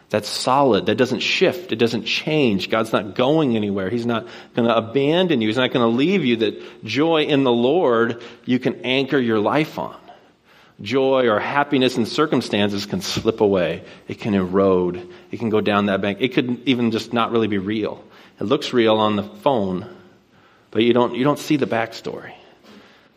[0.09, 0.87] That's solid.
[0.87, 1.71] That doesn't shift.
[1.71, 2.69] It doesn't change.
[2.69, 3.89] God's not going anywhere.
[3.89, 5.47] He's not going to abandon you.
[5.47, 6.37] He's not going to leave you.
[6.37, 9.95] That joy in the Lord, you can anchor your life on.
[10.81, 13.83] Joy or happiness in circumstances can slip away.
[14.07, 15.07] It can erode.
[15.31, 16.19] It can go down that bank.
[16.21, 18.03] It could even just not really be real.
[18.39, 19.87] It looks real on the phone,
[20.71, 22.33] but you don't, you don't see the backstory.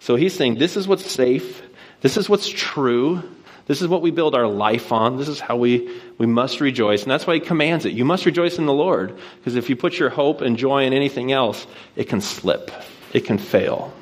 [0.00, 1.62] So he's saying this is what's safe.
[2.02, 3.22] This is what's true.
[3.66, 5.16] This is what we build our life on.
[5.16, 7.02] This is how we, we must rejoice.
[7.02, 7.94] And that's why he commands it.
[7.94, 9.16] You must rejoice in the Lord.
[9.38, 12.70] Because if you put your hope and joy in anything else, it can slip,
[13.14, 13.94] it can fail.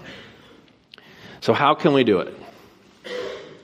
[1.40, 2.41] So, how can we do it?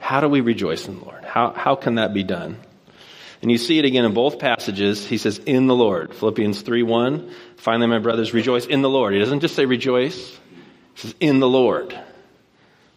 [0.08, 1.22] How do we rejoice in the Lord?
[1.22, 2.56] How, how can that be done?
[3.42, 5.06] And you see it again in both passages.
[5.06, 6.14] He says, in the Lord.
[6.14, 7.30] Philippians 3 1.
[7.58, 9.12] Finally, my brothers, rejoice in the Lord.
[9.12, 10.30] He doesn't just say rejoice,
[10.94, 11.94] he says, in the Lord.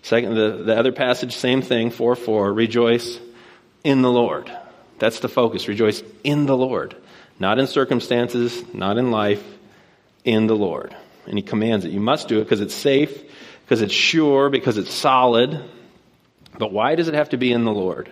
[0.03, 2.53] Second, the, the other passage, same thing, 4 4.
[2.53, 3.19] Rejoice
[3.83, 4.49] in the Lord.
[4.97, 5.67] That's the focus.
[5.67, 6.95] Rejoice in the Lord.
[7.39, 9.43] Not in circumstances, not in life,
[10.23, 10.95] in the Lord.
[11.25, 11.91] And he commands it.
[11.91, 13.21] You must do it because it's safe,
[13.65, 15.61] because it's sure, because it's solid.
[16.57, 18.09] But why does it have to be in the Lord?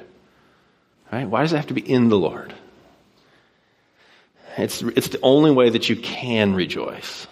[1.12, 1.28] Right?
[1.28, 2.54] Why does it have to be in the Lord?
[4.58, 7.28] It's, it's the only way that you can rejoice.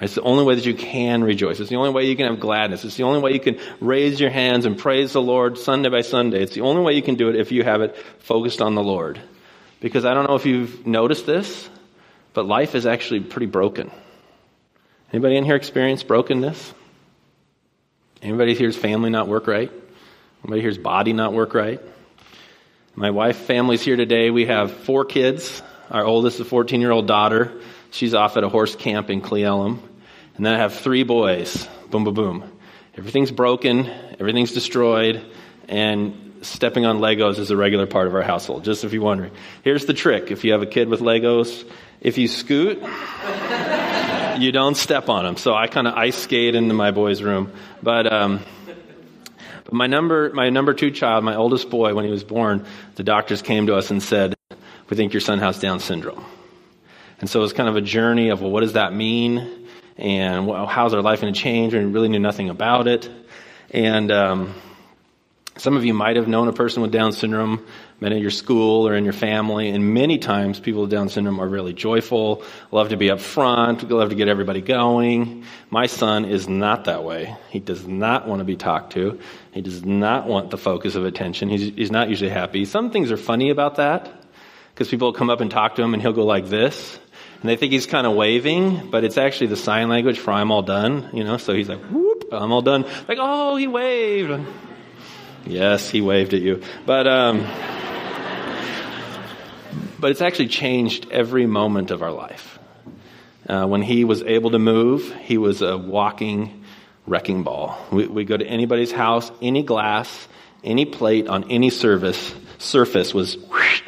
[0.00, 1.60] It's the only way that you can rejoice.
[1.60, 2.84] It's the only way you can have gladness.
[2.84, 6.00] It's the only way you can raise your hands and praise the Lord Sunday by
[6.00, 6.42] Sunday.
[6.42, 8.82] It's the only way you can do it if you have it focused on the
[8.82, 9.20] Lord.
[9.80, 11.68] Because I don't know if you've noticed this,
[12.32, 13.90] but life is actually pretty broken.
[15.12, 16.72] Anybody in here experience brokenness?
[18.22, 19.70] Anybody here's family not work right?
[20.42, 21.80] Anybody here's body not work right?
[22.94, 24.30] My wife family's here today.
[24.30, 25.62] We have four kids.
[25.90, 27.60] Our oldest is a 14 year old daughter.
[27.90, 29.78] She's off at a horse camp in Cle Elum.
[30.36, 31.68] And then I have three boys.
[31.90, 32.52] Boom, boom, boom.
[32.96, 33.86] Everything's broken,
[34.18, 35.24] everything's destroyed,
[35.68, 39.32] and stepping on Legos is a regular part of our household, just if you're wondering.
[39.62, 42.78] Here's the trick if you have a kid with Legos, if you scoot,
[44.38, 45.36] you don't step on them.
[45.36, 47.52] So I kind of ice skate into my boy's room.
[47.82, 48.40] But, um,
[49.70, 53.02] but my number, my number two child, my oldest boy, when he was born, the
[53.02, 54.34] doctors came to us and said,
[54.90, 56.24] "We think your son has Down syndrome."
[57.20, 59.60] And so it was kind of a journey of, well, what does that mean?
[60.00, 61.74] and well, how's our life going to change?
[61.74, 63.08] And we really knew nothing about it.
[63.70, 64.54] And um,
[65.60, 67.66] some of you might have known a person with Down syndrome,
[68.00, 71.38] met in your school or in your family, and many times people with Down syndrome
[71.38, 72.42] are really joyful,
[72.72, 75.44] love to be up front, love to get everybody going.
[75.68, 77.36] My son is not that way.
[77.50, 79.20] He does not want to be talked to.
[79.52, 81.50] He does not want the focus of attention.
[81.50, 82.64] He's, he's not usually happy.
[82.64, 84.10] Some things are funny about that
[84.72, 86.98] because people will come up and talk to him and he'll go like this
[87.42, 90.50] and they think he's kind of waving, but it's actually the sign language for I'm
[90.50, 92.86] all done, you know, so he's like, whoop, I'm all done.
[93.08, 94.46] Like, oh, he waved.
[95.46, 96.62] Yes, he waved at you.
[96.86, 97.46] But, um,
[99.98, 102.58] but it's actually changed every moment of our life.
[103.48, 106.64] Uh, when he was able to move, he was a walking
[107.06, 107.78] wrecking ball.
[107.90, 110.28] We, we go to anybody's house, any glass,
[110.62, 113.82] any plate on any service surface was whoosh,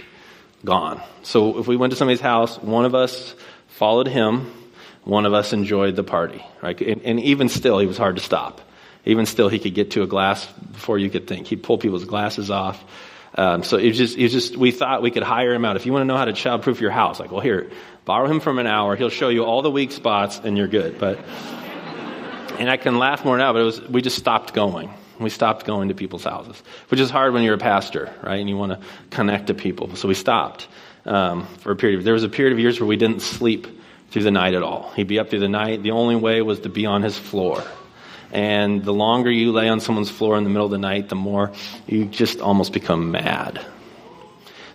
[0.64, 1.00] gone.
[1.22, 3.34] So if we went to somebody's house, one of us
[3.68, 4.50] followed him,
[5.04, 6.44] one of us enjoyed the party.
[6.62, 6.80] Right?
[6.80, 8.60] And, and even still, he was hard to stop.
[9.04, 11.46] Even still, he could get to a glass before you could think.
[11.48, 12.82] He'd pull people's glasses off.
[13.34, 15.76] Um, so it just, it just, we thought we could hire him out.
[15.76, 17.70] If you want to know how to childproof your house, like, well, here,
[18.04, 18.94] borrow him from an hour.
[18.94, 20.98] He'll show you all the weak spots, and you're good.
[20.98, 21.18] But,
[22.58, 24.92] and I can laugh more now, but it was, we just stopped going.
[25.18, 28.40] We stopped going to people's houses, which is hard when you're a pastor, right?
[28.40, 29.94] And you want to connect to people.
[29.94, 30.68] So we stopped
[31.06, 32.00] um, for a period.
[32.00, 33.66] Of, there was a period of years where we didn't sleep
[34.10, 34.90] through the night at all.
[34.96, 35.82] He'd be up through the night.
[35.82, 37.62] The only way was to be on his floor.
[38.32, 41.14] And the longer you lay on someone's floor in the middle of the night, the
[41.14, 41.52] more
[41.86, 43.64] you just almost become mad.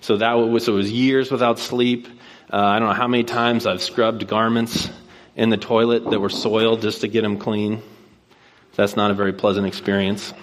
[0.01, 2.07] So that was, so it was years without sleep.
[2.53, 4.89] Uh, I don't know how many times I've scrubbed garments
[5.35, 7.81] in the toilet that were soiled just to get them clean.
[8.75, 10.33] That's not a very pleasant experience.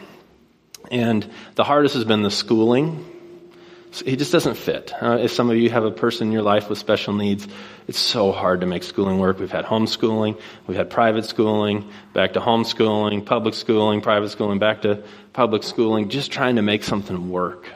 [0.91, 3.14] And the hardest has been the schooling.
[4.01, 4.93] He just doesn't fit.
[5.01, 7.47] Uh, if some of you have a person in your life with special needs,
[7.87, 9.39] it's so hard to make schooling work.
[9.39, 14.83] We've had homeschooling, we've had private schooling, back to homeschooling, public schooling, private schooling, back
[14.83, 17.69] to public schooling, just trying to make something work.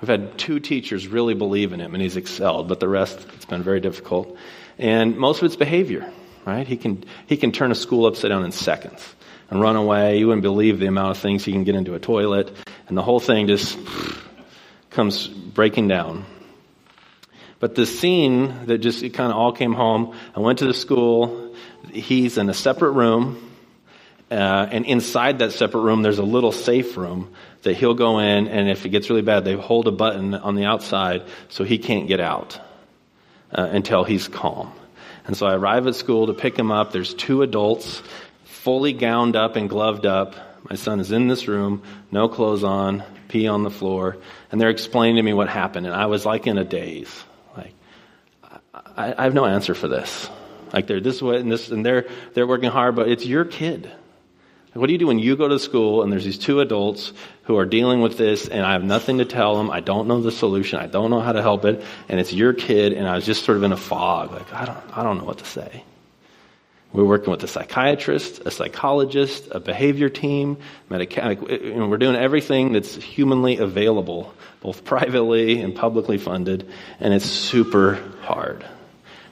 [0.00, 3.46] We've had two teachers really believe in him and he's excelled, but the rest, it's
[3.46, 4.36] been very difficult.
[4.78, 6.10] And most of it's behavior,
[6.44, 6.66] right?
[6.66, 9.02] He can, he can turn a school upside down in seconds
[9.48, 10.18] and run away.
[10.18, 12.54] You wouldn't believe the amount of things he can get into a toilet.
[12.88, 13.78] And the whole thing just
[14.96, 16.24] comes breaking down.
[17.60, 20.74] But the scene that just it kind of all came home, I went to the
[20.74, 21.54] school.
[21.92, 23.52] He's in a separate room.
[24.30, 27.32] Uh, and inside that separate room, there's a little safe room
[27.62, 30.56] that he'll go in, and if it gets really bad, they hold a button on
[30.56, 32.58] the outside so he can't get out
[33.52, 34.72] uh, until he's calm.
[35.26, 36.90] And so I arrive at school to pick him up.
[36.90, 38.02] There's two adults,
[38.44, 40.34] fully gowned up and gloved up.
[40.68, 44.16] My son is in this room, no clothes on, pee on the floor,
[44.50, 45.86] and they're explaining to me what happened.
[45.86, 47.24] And I was like in a daze.
[47.56, 47.74] Like,
[48.74, 50.28] I, I have no answer for this.
[50.72, 53.90] Like they're this way and this, and they're they're working hard, but it's your kid.
[54.76, 57.12] What do you do when you go to school and there's these two adults
[57.44, 59.70] who are dealing with this and I have nothing to tell them?
[59.70, 60.78] I don't know the solution.
[60.78, 61.82] I don't know how to help it.
[62.10, 64.32] And it's your kid and I was just sort of in a fog.
[64.32, 65.82] Like, I don't, I don't know what to say.
[66.96, 70.56] We're working with a psychiatrist, a psychologist, a behavior team,
[70.88, 74.32] medica- like, you know, we're doing everything that's humanly available,
[74.62, 76.66] both privately and publicly funded,
[76.98, 78.64] and it's super hard.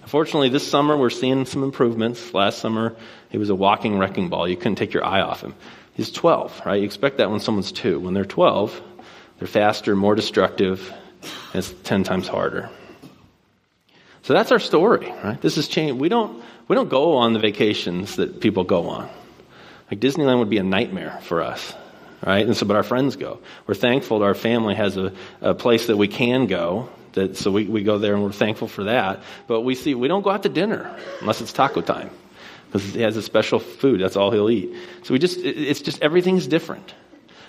[0.03, 2.35] Unfortunately, this summer we're seeing some improvements.
[2.35, 2.97] Last summer,
[3.31, 4.47] he was a walking wrecking ball.
[4.47, 5.55] You couldn't take your eye off him.
[5.95, 6.81] He's 12, right?
[6.81, 7.99] You expect that when someone's two.
[7.99, 8.79] When they're 12,
[9.39, 12.69] they're faster, more destructive, and it's 10 times harder.
[14.25, 15.41] So that's our story, right?
[15.41, 15.99] This is change.
[15.99, 19.09] We don't, we don't go on the vacations that people go on.
[19.91, 21.75] Like Disneyland would be a nightmare for us,
[22.25, 22.45] right?
[22.47, 23.41] And so, but our friends go.
[23.67, 27.51] We're thankful that our family has a, a place that we can go that, so
[27.51, 29.23] we, we go there and we're thankful for that.
[29.47, 32.11] But we see, we don't go out to dinner unless it's taco time
[32.67, 34.01] because he has a special food.
[34.01, 34.75] That's all he'll eat.
[35.05, 36.95] So we just, it's just, everything's different.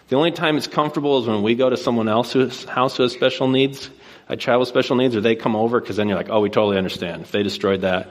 [0.07, 3.11] The only time it's comfortable is when we go to someone else's house who has
[3.11, 3.89] special needs,
[4.29, 6.49] a child with special needs, or they come over because then you're like, oh, we
[6.49, 7.23] totally understand.
[7.23, 8.09] If they destroyed that,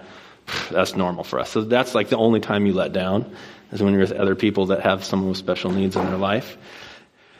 [0.71, 1.51] that's normal for us.
[1.51, 3.35] So that's like the only time you let down
[3.73, 6.57] is when you're with other people that have someone with special needs in their life.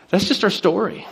[0.09, 1.07] That's just our story.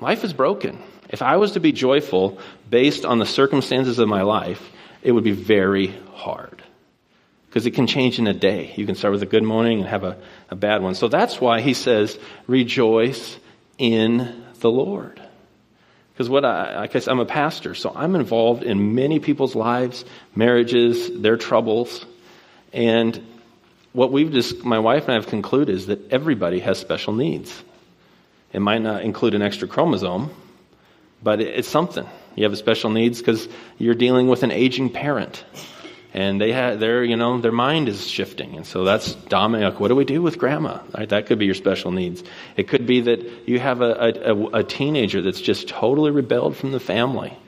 [0.00, 0.78] Life is broken.
[1.08, 4.70] If I was to be joyful based on the circumstances of my life,
[5.02, 6.62] it would be very hard.
[7.48, 8.74] Because it can change in a day.
[8.76, 10.18] You can start with a good morning and have a,
[10.50, 10.94] a bad one.
[10.94, 13.38] So that's why he says, rejoice
[13.78, 15.22] in the Lord.
[16.18, 20.04] Because what I, I guess I'm a pastor, so I'm involved in many people's lives,
[20.34, 22.04] marriages, their troubles.
[22.72, 23.24] And
[23.92, 27.62] what we've just, my wife and I have concluded is that everybody has special needs.
[28.52, 30.32] It might not include an extra chromosome,
[31.22, 32.08] but it's something.
[32.34, 35.44] You have a special needs because you're dealing with an aging parent.
[36.18, 38.56] And they have their, you know, their mind is shifting.
[38.56, 39.74] And so that's dominant.
[39.74, 40.80] Like, what do we do with grandma?
[40.92, 41.08] Right?
[41.08, 42.24] That could be your special needs.
[42.56, 43.92] It could be that you have a,
[44.24, 47.38] a, a teenager that's just totally rebelled from the family.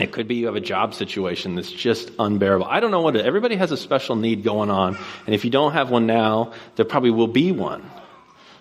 [0.00, 2.64] It could be you have a job situation that's just unbearable.
[2.64, 4.96] I don't know what everybody has a special need going on.
[5.26, 7.84] And if you don't have one now, there probably will be one.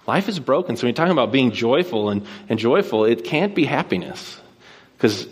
[0.07, 0.75] Life is broken.
[0.75, 4.37] So when you're talking about being joyful and, and joyful, it can't be happiness
[4.97, 5.25] because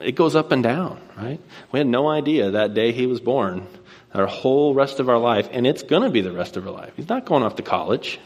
[0.00, 1.40] it goes up and down, right?
[1.72, 3.66] We had no idea that day he was born,
[4.14, 6.72] our whole rest of our life, and it's going to be the rest of our
[6.72, 6.92] life.
[6.96, 8.18] He's not going off to college,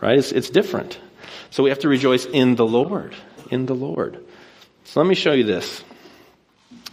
[0.00, 0.18] right?
[0.18, 0.98] It's, it's different.
[1.50, 3.14] So we have to rejoice in the Lord,
[3.50, 4.24] in the Lord.
[4.84, 5.82] So let me show you this.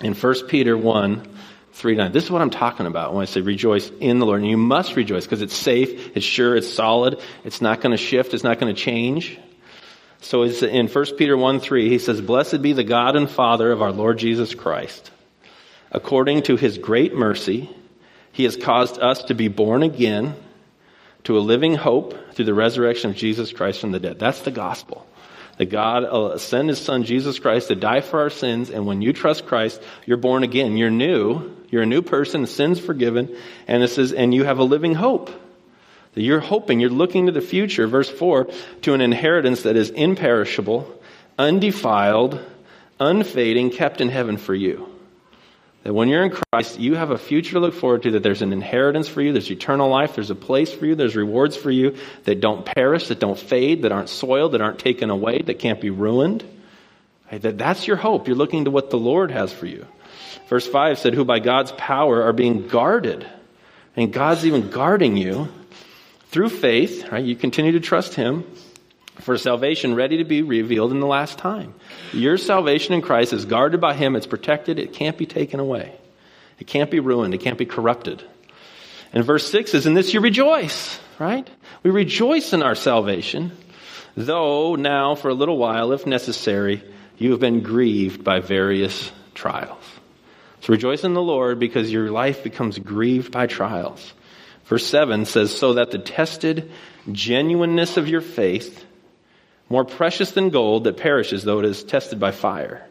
[0.02, 1.28] In 1 Peter 1,
[1.74, 2.12] 3 9.
[2.12, 4.42] This is what I'm talking about when I say rejoice in the Lord.
[4.42, 7.98] And you must rejoice because it's safe, it's sure, it's solid, it's not going to
[7.98, 9.40] shift, it's not going to change.
[10.22, 13.82] So in 1 Peter 1 3, he says, Blessed be the God and Father of
[13.82, 15.12] our Lord Jesus Christ.
[15.92, 17.70] According to his great mercy,
[18.32, 20.36] he has caused us to be born again
[21.24, 24.20] to a living hope through the resurrection of Jesus Christ from the dead.
[24.20, 25.06] That's the gospel
[25.60, 28.70] that God uh, sent his son Jesus Christ to die for our sins.
[28.70, 30.78] And when you trust Christ, you're born again.
[30.78, 31.54] You're new.
[31.70, 33.36] You're a new person, sins forgiven.
[33.68, 35.30] And it says, and you have a living hope.
[36.14, 38.50] That you're hoping, you're looking to the future, verse 4,
[38.84, 41.02] to an inheritance that is imperishable,
[41.38, 42.44] undefiled,
[43.00, 44.90] unfading, kept in heaven for you.
[45.84, 48.42] That when you're in Christ, you have a future to look forward to, that there's
[48.42, 51.72] an inheritance for you, there's eternal life, there's a place for you, there's rewards for
[51.72, 51.96] you
[52.26, 55.80] that don't perish, that don't fade, that aren't soiled, that aren't taken away, that can't
[55.80, 56.44] be ruined.
[57.32, 58.28] That that's your hope.
[58.28, 59.86] You're looking to what the Lord has for you.
[60.48, 63.26] Verse 5 said, Who by God's power are being guarded.
[63.96, 65.50] And God's even guarding you
[66.30, 67.24] through faith, right?
[67.24, 68.46] You continue to trust Him
[69.20, 71.74] for salvation ready to be revealed in the last time.
[72.14, 75.94] Your salvation in Christ is guarded by Him, it's protected, it can't be taken away.
[76.60, 78.24] It can't be ruined, it can't be corrupted.
[79.12, 81.50] And verse 6 is, In this you rejoice, right?
[81.84, 83.52] We rejoice in our salvation,
[84.16, 86.84] though now for a little while, if necessary,
[87.18, 89.84] you have been grieved by various trials.
[90.62, 94.14] So rejoice in the Lord because your life becomes grieved by trials.
[94.70, 96.72] Verse 7 says, So that the tested
[97.12, 98.86] genuineness of your faith,
[99.68, 102.88] more precious than gold that perishes though it is tested by fire,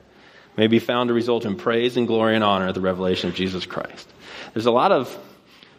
[0.57, 3.37] may be found to result in praise and glory and honor at the revelation of
[3.37, 4.09] Jesus Christ.
[4.53, 5.17] There's a lot of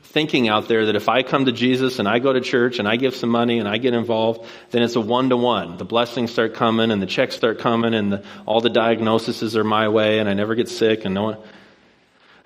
[0.04, 2.88] thinking out there that if I come to Jesus and I go to church and
[2.88, 5.78] I give some money and I get involved, then it's a one to one.
[5.78, 9.66] The blessings start coming and the checks start coming and the, all the diagnoses are
[9.66, 11.38] my way and I never get sick and no one.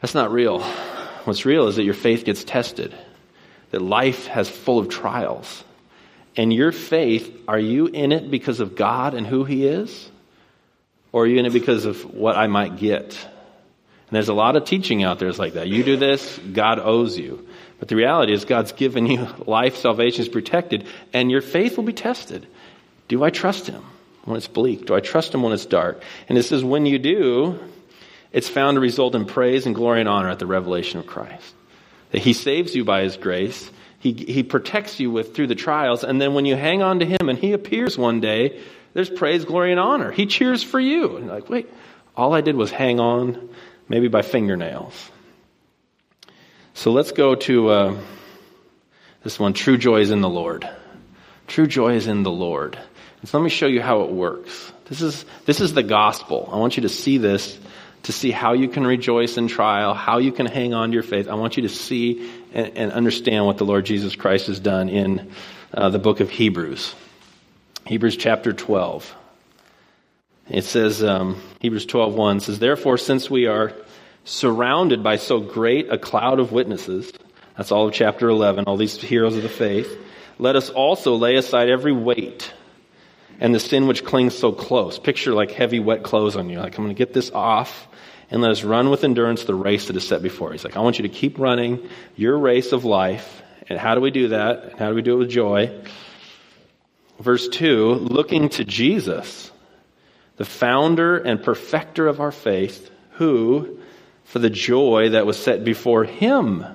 [0.01, 0.61] That's not real.
[1.23, 2.93] What's real is that your faith gets tested,
[3.73, 5.63] that life has full of trials.
[6.37, 10.11] And your faith, are you in it because of God and who He is?
[11.11, 13.01] Or are you in it because of what I might get?
[13.01, 15.69] And there's a lot of teaching out there that's like that.
[15.69, 17.47] You do this, God owes you.
[17.79, 21.83] But the reality is, God's given you life, salvation is protected, and your faith will
[21.83, 22.45] be tested.
[23.07, 23.83] Do I trust Him
[24.25, 24.85] when it's bleak?
[24.85, 26.03] Do I trust Him when it's dark?
[26.29, 27.57] And it says, when you do,
[28.31, 31.55] it's found to result in praise and glory and honor at the revelation of Christ.
[32.13, 33.69] That He saves you by His grace.
[33.99, 37.05] He, he protects you with through the trials, and then when you hang on to
[37.05, 38.61] Him and He appears one day,
[38.93, 40.11] there's praise, glory, and honor.
[40.11, 41.17] He cheers for you.
[41.17, 41.69] And like, wait,
[42.15, 43.49] all I did was hang on,
[43.89, 45.09] maybe by fingernails.
[46.75, 47.97] So let's go to uh,
[49.23, 50.69] this one True joy is in the Lord.
[51.47, 52.77] True joy is in the Lord.
[53.21, 54.71] And so let me show you how it works.
[54.85, 56.49] This is, this is the gospel.
[56.51, 57.57] I want you to see this
[58.03, 61.03] to see how you can rejoice in trial, how you can hang on to your
[61.03, 61.27] faith.
[61.27, 64.89] I want you to see and, and understand what the Lord Jesus Christ has done
[64.89, 65.31] in
[65.73, 66.93] uh, the book of Hebrews.
[67.85, 69.15] Hebrews chapter 12.
[70.49, 73.73] It says, um, Hebrews 12, 1 says, Therefore, since we are
[74.25, 77.11] surrounded by so great a cloud of witnesses,
[77.57, 79.97] that's all of chapter 11, all these heroes of the faith,
[80.39, 82.53] let us also lay aside every weight
[83.43, 84.97] and the sin which clings so close.
[84.97, 86.59] Picture like heavy, wet clothes on you.
[86.59, 87.89] Like, I'm going to get this off
[88.31, 90.53] and let us run with endurance the race that is set before.
[90.53, 93.43] He's like, I want you to keep running your race of life.
[93.67, 94.63] And how do we do that?
[94.63, 95.83] And how do we do it with joy?
[97.19, 99.51] Verse 2 looking to Jesus,
[100.37, 103.77] the founder and perfecter of our faith, who,
[104.23, 106.65] for the joy that was set before him,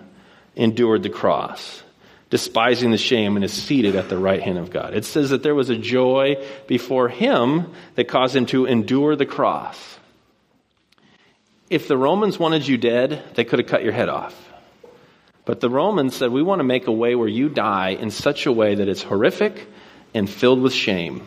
[0.54, 1.82] endured the cross,
[2.30, 4.94] despising the shame, and is seated at the right hand of God.
[4.94, 9.26] It says that there was a joy before him that caused him to endure the
[9.26, 9.98] cross.
[11.70, 14.34] If the Romans wanted you dead, they could have cut your head off.
[15.44, 18.44] But the Romans said, We want to make a way where you die in such
[18.44, 19.66] a way that it's horrific
[20.12, 21.26] and filled with shame.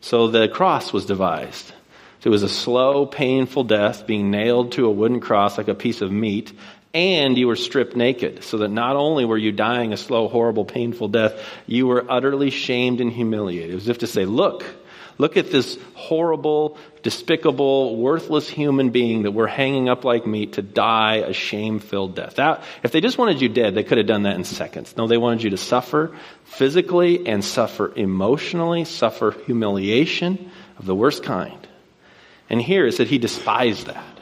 [0.00, 1.72] So the cross was devised.
[2.22, 6.00] It was a slow, painful death, being nailed to a wooden cross like a piece
[6.00, 6.52] of meat,
[6.94, 10.64] and you were stripped naked, so that not only were you dying a slow, horrible,
[10.64, 13.76] painful death, you were utterly shamed and humiliated.
[13.76, 14.64] As if to say, Look,
[15.16, 20.62] Look at this horrible, despicable, worthless human being that we're hanging up like meat to
[20.62, 22.36] die a shame filled death.
[22.36, 24.96] That, if they just wanted you dead, they could have done that in seconds.
[24.96, 31.22] No, they wanted you to suffer physically and suffer emotionally, suffer humiliation of the worst
[31.22, 31.64] kind.
[32.50, 34.18] And here is that he despised that.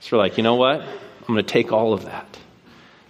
[0.00, 0.84] So we're like, you know what?
[1.26, 2.38] I'm going to take all of that.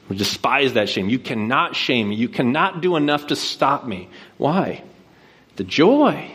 [0.08, 1.08] We despise that shame.
[1.08, 2.16] You cannot shame me.
[2.16, 4.08] You cannot do enough to stop me.
[4.36, 4.82] Why?
[5.56, 6.30] The joy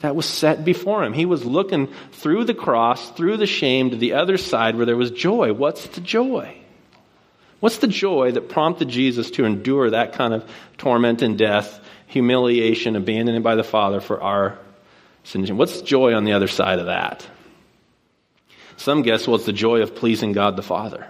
[0.00, 1.12] that was set before him.
[1.12, 4.96] He was looking through the cross, through the shame to the other side where there
[4.96, 5.52] was joy.
[5.52, 6.56] What's the joy?
[7.60, 12.94] What's the joy that prompted Jesus to endure that kind of torment and death, humiliation,
[12.94, 14.58] abandoned by the Father for our
[15.24, 15.50] sins?
[15.50, 17.26] What's joy on the other side of that?
[18.76, 21.06] Some guess, well, it's the joy of pleasing God the Father.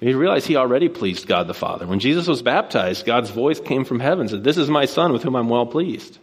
[0.00, 1.86] You realize he already pleased God the Father.
[1.86, 5.12] When Jesus was baptized, God's voice came from heaven and said, This is my Son
[5.12, 6.18] with whom I'm well pleased.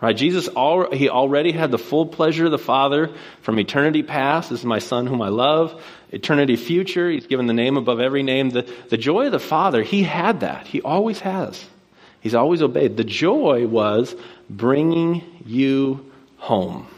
[0.00, 0.16] Right?
[0.16, 0.46] Jesus,
[0.92, 4.50] he already had the full pleasure of the Father from eternity past.
[4.50, 5.82] This is my Son whom I love.
[6.10, 8.50] Eternity future, he's given the name above every name.
[8.50, 10.66] The, the joy of the Father, he had that.
[10.66, 11.64] He always has.
[12.20, 12.96] He's always obeyed.
[12.96, 14.14] The joy was
[14.50, 16.88] bringing you home.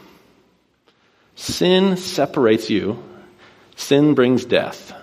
[1.39, 3.01] Sin separates you,
[3.77, 4.93] sin brings death.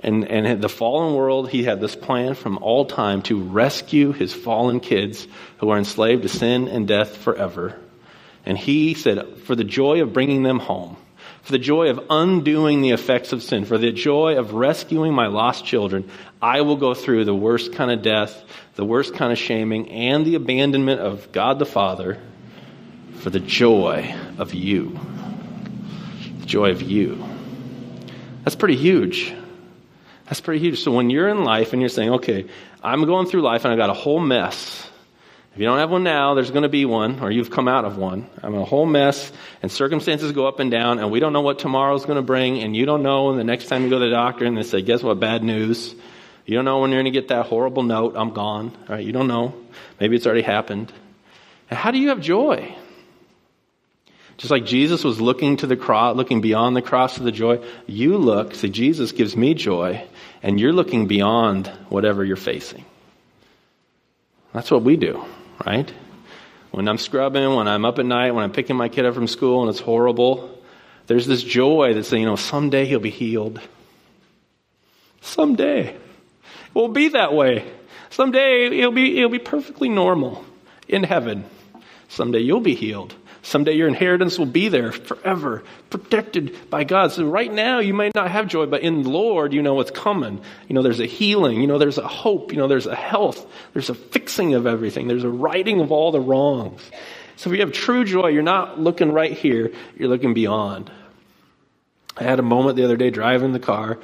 [0.00, 4.32] And, and the fallen world, he had this plan from all time to rescue his
[4.32, 5.28] fallen kids
[5.58, 7.78] who are enslaved to sin and death forever.
[8.46, 10.96] And he said, for the joy of bringing them home,
[11.42, 15.26] for the joy of undoing the effects of sin, for the joy of rescuing my
[15.26, 16.08] lost children,
[16.40, 18.42] I will go through the worst kind of death,
[18.76, 22.18] the worst kind of shaming, and the abandonment of God the Father
[23.18, 24.98] for the joy of you.
[26.44, 27.24] The joy of you.
[28.42, 29.34] That's pretty huge.
[30.26, 30.82] That's pretty huge.
[30.82, 32.44] So when you're in life and you're saying, okay,
[32.82, 34.86] I'm going through life and I've got a whole mess.
[35.54, 37.86] If you don't have one now, there's going to be one, or you've come out
[37.86, 38.28] of one.
[38.42, 41.60] I'm a whole mess, and circumstances go up and down, and we don't know what
[41.60, 43.30] tomorrow's going to bring, and you don't know.
[43.30, 45.42] And the next time you go to the doctor and they say, guess what, bad
[45.42, 45.94] news.
[46.44, 48.76] You don't know when you're going to get that horrible note, I'm gone.
[48.86, 49.54] All right, you don't know.
[49.98, 50.92] Maybe it's already happened.
[51.70, 52.76] And how do you have joy?
[54.36, 57.64] Just like Jesus was looking to the cross, looking beyond the cross to the joy,
[57.86, 60.04] you look, say, Jesus gives me joy,
[60.42, 62.84] and you're looking beyond whatever you're facing.
[64.52, 65.24] That's what we do,
[65.64, 65.92] right?
[66.70, 69.28] When I'm scrubbing, when I'm up at night, when I'm picking my kid up from
[69.28, 70.58] school and it's horrible,
[71.06, 73.60] there's this joy that's saying, you know, someday he'll be healed.
[75.20, 75.90] Someday.
[75.90, 75.98] It
[76.74, 77.70] will be that way.
[78.10, 80.44] Someday it'll be, it'll be perfectly normal
[80.88, 81.44] in heaven.
[82.08, 83.14] Someday you'll be healed.
[83.44, 87.12] Someday your inheritance will be there forever, protected by God.
[87.12, 89.90] So right now you may not have joy, but in the Lord you know what's
[89.90, 90.40] coming.
[90.66, 91.60] You know, there's a healing.
[91.60, 92.52] You know, there's a hope.
[92.52, 93.46] You know, there's a health.
[93.74, 95.08] There's a fixing of everything.
[95.08, 96.80] There's a righting of all the wrongs.
[97.36, 99.72] So if you have true joy, you're not looking right here.
[99.94, 100.90] You're looking beyond.
[102.16, 103.98] I had a moment the other day driving the car.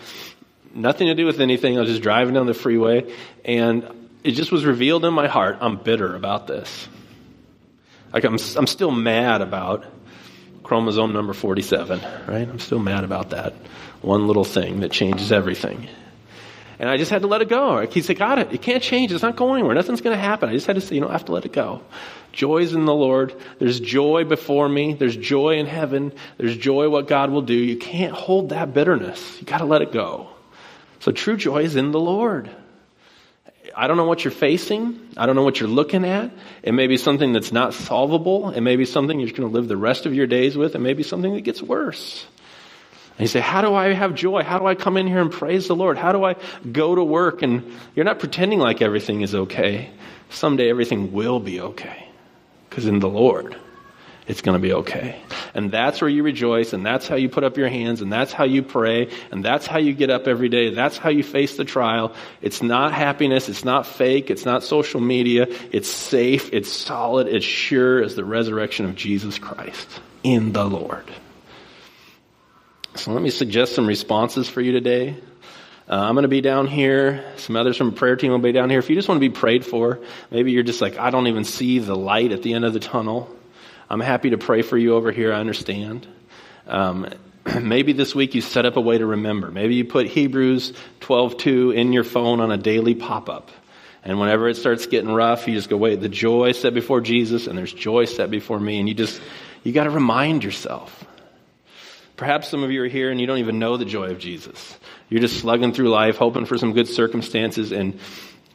[0.74, 1.78] Nothing to do with anything.
[1.78, 3.10] I was just driving down the freeway
[3.42, 5.56] and it just was revealed in my heart.
[5.62, 6.88] I'm bitter about this.
[8.12, 9.84] Like I'm, I'm still mad about
[10.62, 12.48] chromosome number 47, right?
[12.48, 13.54] I'm still mad about that
[14.02, 15.88] one little thing that changes everything.
[16.78, 17.86] And I just had to let it go.
[17.86, 18.52] He said, got it.
[18.54, 19.12] It can't change.
[19.12, 19.74] It's not going anywhere.
[19.74, 20.48] Nothing's going to happen.
[20.48, 21.82] I just had to say, you know, I have to let it go.
[22.32, 23.34] Joy's in the Lord.
[23.58, 24.94] There's joy before me.
[24.94, 26.12] There's joy in heaven.
[26.38, 27.54] There's joy what God will do.
[27.54, 29.38] You can't hold that bitterness.
[29.40, 30.28] You got to let it go.
[31.00, 32.50] So true joy is in the Lord.
[33.76, 34.98] I don't know what you're facing.
[35.16, 36.30] I don't know what you're looking at.
[36.62, 38.50] It may be something that's not solvable.
[38.50, 40.74] It may be something you're going to live the rest of your days with.
[40.74, 42.26] It may be something that gets worse.
[43.12, 44.42] And you say, How do I have joy?
[44.42, 45.98] How do I come in here and praise the Lord?
[45.98, 46.36] How do I
[46.70, 47.42] go to work?
[47.42, 49.90] And you're not pretending like everything is okay.
[50.30, 52.08] Someday everything will be okay.
[52.68, 53.56] Because in the Lord,
[54.26, 55.20] it's going to be okay.
[55.54, 58.32] And that's where you rejoice, and that's how you put up your hands, and that's
[58.32, 60.74] how you pray, and that's how you get up every day.
[60.74, 62.14] That's how you face the trial.
[62.40, 65.46] It's not happiness, it's not fake, it's not social media.
[65.72, 69.88] It's safe, it's solid, it's sure as the resurrection of Jesus Christ
[70.22, 71.10] in the Lord.
[72.94, 75.16] So let me suggest some responses for you today.
[75.88, 77.24] Uh, I'm going to be down here.
[77.36, 78.78] Some others from the prayer team will be down here.
[78.78, 79.98] If you just want to be prayed for,
[80.30, 82.80] maybe you're just like, I don't even see the light at the end of the
[82.80, 83.28] tunnel.
[83.90, 85.32] I'm happy to pray for you over here.
[85.32, 86.06] I understand.
[86.68, 87.08] Um,
[87.60, 89.50] maybe this week you set up a way to remember.
[89.50, 93.50] Maybe you put Hebrews 12:2 in your phone on a daily pop-up.
[94.04, 97.48] And whenever it starts getting rough, you just go, wait, the joy set before Jesus
[97.48, 98.78] and there's joy set before me.
[98.78, 99.20] And you just,
[99.62, 101.04] you got to remind yourself.
[102.16, 104.78] Perhaps some of you are here and you don't even know the joy of Jesus.
[105.10, 107.98] You're just slugging through life, hoping for some good circumstances, and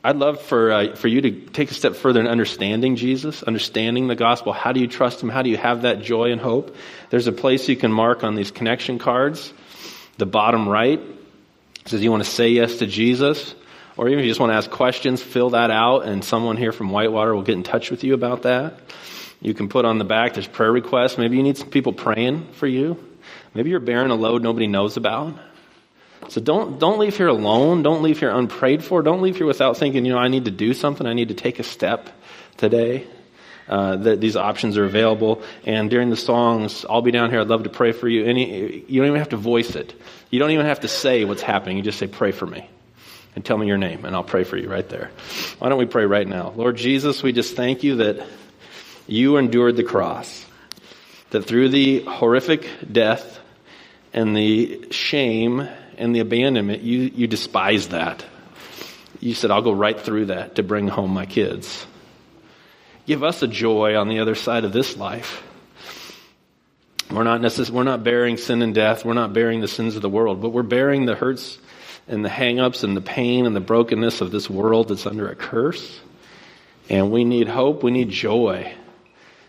[0.05, 4.07] I'd love for, uh, for you to take a step further in understanding Jesus, understanding
[4.07, 4.53] the gospel.
[4.53, 5.29] How do you trust Him?
[5.29, 6.75] How do you have that joy and hope?
[7.09, 9.51] There's a place you can mark on these connection cards.
[10.19, 11.01] The bottom right
[11.85, 13.55] says you want to say yes to Jesus,
[13.97, 16.71] or even if you just want to ask questions, fill that out, and someone here
[16.71, 18.79] from Whitewater will get in touch with you about that.
[19.41, 21.17] You can put on the back, there's prayer requests.
[21.17, 23.03] Maybe you need some people praying for you.
[23.55, 25.33] Maybe you're bearing a load nobody knows about.
[26.29, 27.83] So don't, don't leave here alone.
[27.83, 29.01] Don't leave here unprayed for.
[29.01, 31.05] Don't leave here without thinking, you know, I need to do something.
[31.05, 32.09] I need to take a step
[32.57, 33.07] today.
[33.67, 35.41] Uh, that these options are available.
[35.65, 37.41] And during the songs, I'll be down here.
[37.41, 38.23] I'd love to pray for you.
[38.23, 39.99] Any, you don't even have to voice it.
[40.29, 41.77] You don't even have to say what's happening.
[41.77, 42.69] You just say, pray for me.
[43.35, 45.09] And tell me your name, and I'll pray for you right there.
[45.57, 46.53] Why don't we pray right now?
[46.55, 48.25] Lord Jesus, we just thank you that
[49.07, 50.45] you endured the cross.
[51.31, 53.39] That through the horrific death
[54.13, 55.67] and the shame
[55.97, 58.25] and the abandonment, you, you despise that.
[59.19, 61.85] You said, I'll go right through that to bring home my kids.
[63.05, 65.43] Give us a joy on the other side of this life.
[67.11, 69.05] We're not necess- we're not bearing sin and death.
[69.05, 71.59] We're not bearing the sins of the world, but we're bearing the hurts
[72.07, 75.35] and the hangups and the pain and the brokenness of this world that's under a
[75.35, 75.99] curse.
[76.89, 77.83] And we need hope.
[77.83, 78.73] We need joy.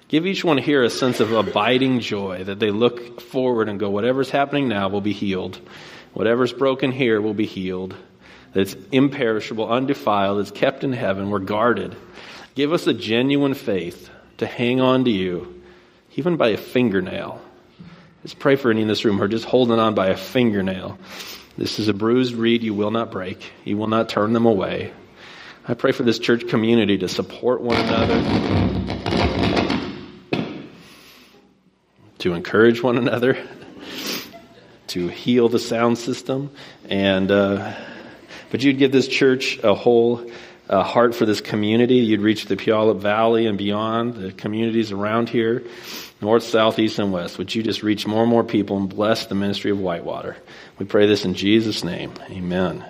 [0.08, 3.90] Give each one here a sense of abiding joy that they look forward and go,
[3.90, 5.58] whatever's happening now will be healed.
[6.16, 7.94] Whatever's broken here will be healed.
[8.54, 11.28] That's imperishable, undefiled, it's kept in heaven.
[11.28, 11.94] We're guarded.
[12.54, 14.08] Give us a genuine faith
[14.38, 15.62] to hang on to you,
[16.14, 17.38] even by a fingernail.
[18.24, 20.98] Let's pray for any in this room who are just holding on by a fingernail.
[21.58, 23.52] This is a bruised reed you will not break.
[23.66, 24.94] You will not turn them away.
[25.68, 28.22] I pray for this church community to support one another,
[32.20, 33.36] to encourage one another,
[34.96, 36.50] to heal the sound system,
[36.88, 37.74] and uh,
[38.50, 40.30] but you'd give this church a whole
[40.70, 41.96] uh, heart for this community.
[41.96, 45.64] You'd reach the Puyallup Valley and beyond, the communities around here,
[46.22, 47.36] north, south, east, and west.
[47.36, 50.38] Would you just reach more and more people and bless the ministry of Whitewater?
[50.78, 52.14] We pray this in Jesus' name.
[52.30, 52.82] Amen.